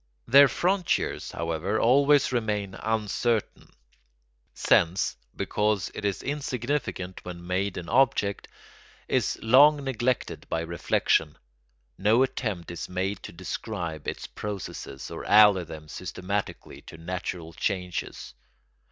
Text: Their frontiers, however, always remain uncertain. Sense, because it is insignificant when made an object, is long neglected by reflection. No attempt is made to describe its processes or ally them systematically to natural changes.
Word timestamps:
Their 0.27 0.47
frontiers, 0.47 1.31
however, 1.31 1.79
always 1.79 2.31
remain 2.31 2.73
uncertain. 2.73 3.69
Sense, 4.55 5.15
because 5.35 5.91
it 5.93 6.03
is 6.03 6.23
insignificant 6.23 7.23
when 7.23 7.45
made 7.45 7.77
an 7.77 7.87
object, 7.87 8.47
is 9.07 9.37
long 9.43 9.83
neglected 9.83 10.47
by 10.49 10.61
reflection. 10.61 11.37
No 11.99 12.23
attempt 12.23 12.71
is 12.71 12.89
made 12.89 13.21
to 13.21 13.31
describe 13.31 14.07
its 14.07 14.25
processes 14.25 15.11
or 15.11 15.23
ally 15.23 15.63
them 15.65 15.87
systematically 15.87 16.81
to 16.87 16.97
natural 16.97 17.53
changes. 17.53 18.33